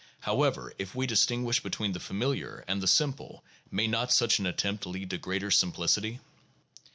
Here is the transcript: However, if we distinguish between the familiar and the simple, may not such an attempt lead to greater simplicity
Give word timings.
However, 0.21 0.73
if 0.79 0.95
we 0.95 1.05
distinguish 1.05 1.61
between 1.61 1.91
the 1.91 1.99
familiar 1.99 2.65
and 2.67 2.81
the 2.81 2.87
simple, 2.87 3.43
may 3.69 3.85
not 3.85 4.11
such 4.11 4.39
an 4.39 4.47
attempt 4.47 4.87
lead 4.87 5.11
to 5.11 5.19
greater 5.19 5.51
simplicity 5.51 6.19